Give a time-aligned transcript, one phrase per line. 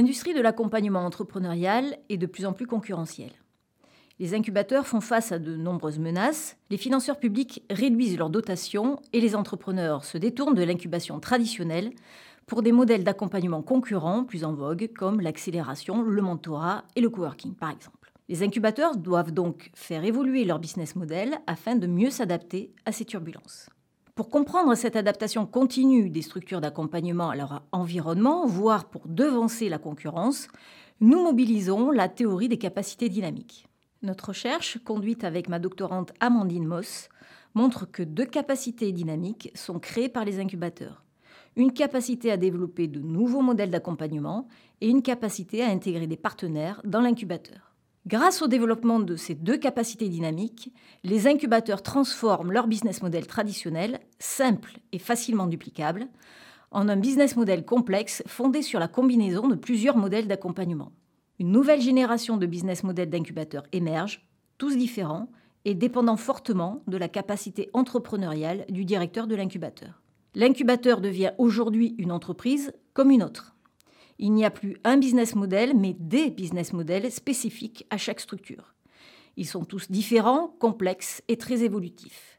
[0.00, 3.34] L'industrie de l'accompagnement entrepreneurial est de plus en plus concurrentielle.
[4.18, 9.20] Les incubateurs font face à de nombreuses menaces, les financeurs publics réduisent leurs dotations et
[9.20, 11.92] les entrepreneurs se détournent de l'incubation traditionnelle
[12.46, 17.54] pour des modèles d'accompagnement concurrents plus en vogue comme l'accélération, le mentorat et le coworking
[17.54, 18.10] par exemple.
[18.30, 23.04] Les incubateurs doivent donc faire évoluer leur business model afin de mieux s'adapter à ces
[23.04, 23.68] turbulences.
[24.20, 29.78] Pour comprendre cette adaptation continue des structures d'accompagnement à leur environnement, voire pour devancer la
[29.78, 30.48] concurrence,
[31.00, 33.66] nous mobilisons la théorie des capacités dynamiques.
[34.02, 37.08] Notre recherche, conduite avec ma doctorante Amandine Moss,
[37.54, 41.02] montre que deux capacités dynamiques sont créées par les incubateurs.
[41.56, 44.48] Une capacité à développer de nouveaux modèles d'accompagnement
[44.82, 47.69] et une capacité à intégrer des partenaires dans l'incubateur.
[48.06, 50.72] Grâce au développement de ces deux capacités dynamiques,
[51.04, 56.08] les incubateurs transforment leur business model traditionnel, simple et facilement duplicable,
[56.70, 60.92] en un business model complexe fondé sur la combinaison de plusieurs modèles d'accompagnement.
[61.38, 64.26] Une nouvelle génération de business models d'incubateurs émerge,
[64.56, 65.28] tous différents
[65.66, 70.00] et dépendant fortement de la capacité entrepreneuriale du directeur de l'incubateur.
[70.34, 73.56] L'incubateur devient aujourd'hui une entreprise comme une autre.
[74.22, 78.74] Il n'y a plus un business model, mais des business models spécifiques à chaque structure.
[79.38, 82.38] Ils sont tous différents, complexes et très évolutifs.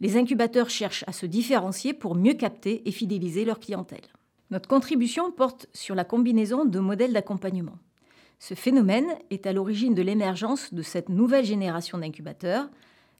[0.00, 4.06] Les incubateurs cherchent à se différencier pour mieux capter et fidéliser leur clientèle.
[4.50, 7.78] Notre contribution porte sur la combinaison de modèles d'accompagnement.
[8.38, 12.68] Ce phénomène est à l'origine de l'émergence de cette nouvelle génération d'incubateurs,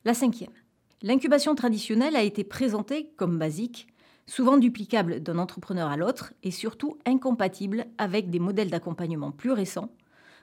[0.04, 0.52] la cinquième.
[1.00, 3.88] L'incubation traditionnelle a été présentée comme basique,
[4.26, 9.90] souvent duplicable d'un entrepreneur à l'autre et surtout incompatible avec des modèles d'accompagnement plus récents,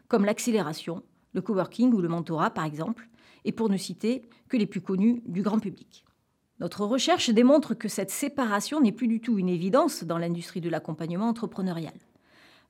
[0.07, 1.03] comme l'accélération,
[1.33, 3.09] le coworking ou le mentorat par exemple,
[3.45, 6.05] et pour ne citer que les plus connus du grand public.
[6.59, 10.69] Notre recherche démontre que cette séparation n'est plus du tout une évidence dans l'industrie de
[10.69, 11.93] l'accompagnement entrepreneurial.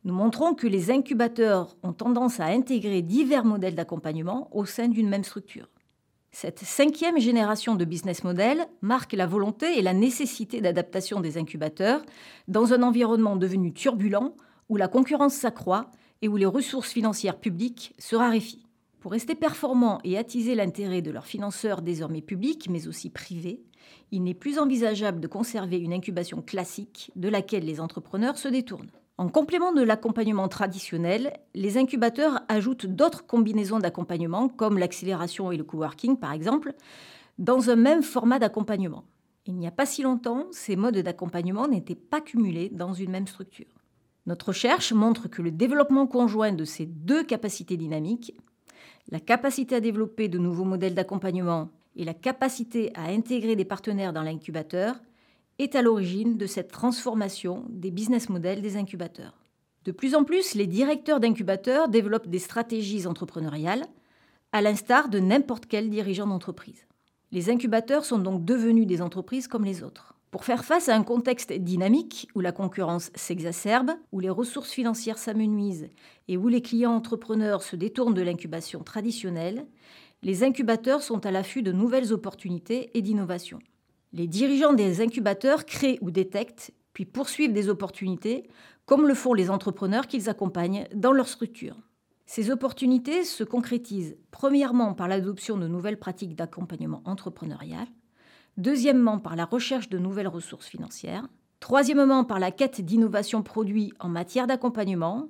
[0.03, 5.09] Nous montrons que les incubateurs ont tendance à intégrer divers modèles d'accompagnement au sein d'une
[5.09, 5.67] même structure.
[6.35, 12.01] Cette cinquième génération de business model marque la volonté et la nécessité d'adaptation des incubateurs
[12.47, 14.35] dans un environnement devenu turbulent
[14.67, 15.91] où la concurrence s'accroît
[16.23, 18.65] et où les ressources financières publiques se raréfient.
[18.99, 23.61] Pour rester performants et attiser l'intérêt de leurs financeurs désormais publics mais aussi privés,
[24.09, 28.89] il n'est plus envisageable de conserver une incubation classique de laquelle les entrepreneurs se détournent.
[29.19, 35.63] En complément de l'accompagnement traditionnel, les incubateurs ajoutent d'autres combinaisons d'accompagnement, comme l'accélération et le
[35.63, 36.73] coworking par exemple,
[37.37, 39.03] dans un même format d'accompagnement.
[39.45, 43.27] Il n'y a pas si longtemps, ces modes d'accompagnement n'étaient pas cumulés dans une même
[43.27, 43.67] structure.
[44.25, 48.33] Notre recherche montre que le développement conjoint de ces deux capacités dynamiques,
[49.11, 54.13] la capacité à développer de nouveaux modèles d'accompagnement et la capacité à intégrer des partenaires
[54.13, 54.95] dans l'incubateur,
[55.59, 59.43] est à l'origine de cette transformation des business models des incubateurs.
[59.85, 63.85] De plus en plus, les directeurs d'incubateurs développent des stratégies entrepreneuriales,
[64.51, 66.85] à l'instar de n'importe quel dirigeant d'entreprise.
[67.31, 70.13] Les incubateurs sont donc devenus des entreprises comme les autres.
[70.29, 75.17] Pour faire face à un contexte dynamique où la concurrence s'exacerbe, où les ressources financières
[75.17, 75.89] s'amenuisent
[76.27, 79.67] et où les clients entrepreneurs se détournent de l'incubation traditionnelle,
[80.23, 83.59] les incubateurs sont à l'affût de nouvelles opportunités et d'innovations.
[84.13, 88.47] Les dirigeants des incubateurs créent ou détectent, puis poursuivent des opportunités,
[88.85, 91.75] comme le font les entrepreneurs qu'ils accompagnent dans leur structure.
[92.27, 97.87] Ces opportunités se concrétisent premièrement par l'adoption de nouvelles pratiques d'accompagnement entrepreneurial,
[98.57, 101.27] deuxièmement par la recherche de nouvelles ressources financières,
[101.59, 105.29] troisièmement par la quête d'innovation produits en matière d'accompagnement,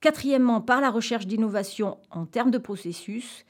[0.00, 3.44] quatrièmement par la recherche d'innovation en termes de processus,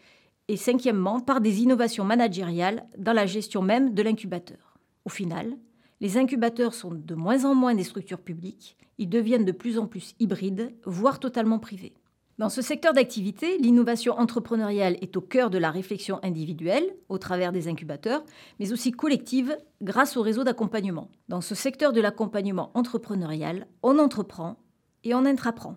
[0.50, 4.78] et cinquièmement par des innovations managériales dans la gestion même de l'incubateur.
[5.04, 5.56] Au final,
[6.00, 9.86] les incubateurs sont de moins en moins des structures publiques, ils deviennent de plus en
[9.86, 11.94] plus hybrides, voire totalement privés.
[12.38, 17.52] Dans ce secteur d'activité, l'innovation entrepreneuriale est au cœur de la réflexion individuelle, au travers
[17.52, 18.24] des incubateurs,
[18.58, 21.10] mais aussi collective grâce au réseau d'accompagnement.
[21.28, 24.56] Dans ce secteur de l'accompagnement entrepreneurial, on entreprend
[25.04, 25.76] et on intraprend.